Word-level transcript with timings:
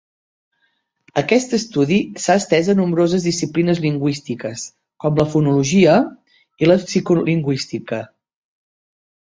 Aquest 1.21 1.51
estudi 1.57 1.99
s'ha 2.23 2.37
estès 2.41 2.71
a 2.73 2.77
nombroses 2.81 3.27
disciplines 3.29 3.83
lingüístiques, 3.85 4.65
com 5.05 5.23
la 5.23 5.29
fonologia 5.35 5.97
i 6.65 6.73
la 6.73 6.81
psicolingüística. 6.89 8.05